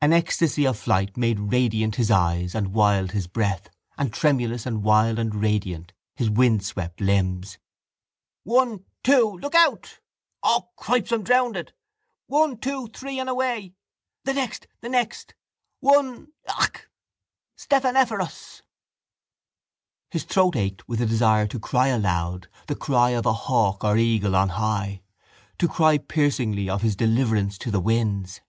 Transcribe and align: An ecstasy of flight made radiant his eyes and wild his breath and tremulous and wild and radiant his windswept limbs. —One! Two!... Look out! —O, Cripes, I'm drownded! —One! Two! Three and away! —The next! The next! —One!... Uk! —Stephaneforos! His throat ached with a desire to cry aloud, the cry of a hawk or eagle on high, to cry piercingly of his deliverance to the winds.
An 0.00 0.14
ecstasy 0.14 0.66
of 0.66 0.78
flight 0.78 1.18
made 1.18 1.38
radiant 1.52 1.96
his 1.96 2.10
eyes 2.10 2.54
and 2.54 2.72
wild 2.72 3.10
his 3.12 3.26
breath 3.26 3.68
and 3.98 4.10
tremulous 4.10 4.64
and 4.64 4.82
wild 4.82 5.18
and 5.18 5.34
radiant 5.34 5.92
his 6.16 6.30
windswept 6.30 7.02
limbs. 7.02 7.58
—One! 8.44 8.86
Two!... 9.04 9.36
Look 9.42 9.54
out! 9.54 10.00
—O, 10.42 10.70
Cripes, 10.76 11.12
I'm 11.12 11.22
drownded! 11.22 11.74
—One! 12.28 12.56
Two! 12.56 12.86
Three 12.88 13.20
and 13.20 13.28
away! 13.28 13.74
—The 14.24 14.32
next! 14.32 14.66
The 14.80 14.88
next! 14.88 15.34
—One!... 15.80 16.28
Uk! 16.48 16.88
—Stephaneforos! 17.58 18.62
His 20.10 20.24
throat 20.24 20.56
ached 20.56 20.88
with 20.88 21.02
a 21.02 21.04
desire 21.06 21.46
to 21.46 21.60
cry 21.60 21.88
aloud, 21.88 22.48
the 22.68 22.74
cry 22.74 23.10
of 23.10 23.26
a 23.26 23.34
hawk 23.34 23.84
or 23.84 23.98
eagle 23.98 24.34
on 24.34 24.48
high, 24.48 25.02
to 25.58 25.68
cry 25.68 25.98
piercingly 25.98 26.70
of 26.70 26.80
his 26.80 26.96
deliverance 26.96 27.58
to 27.58 27.70
the 27.70 27.80
winds. 27.80 28.40